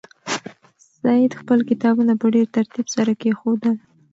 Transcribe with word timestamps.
سعید 0.99 1.31
خپل 1.41 1.59
کتابونه 1.69 2.13
په 2.21 2.27
ډېر 2.35 2.47
ترتیب 2.57 2.87
سره 2.95 3.11
کېښودل. 3.21 3.75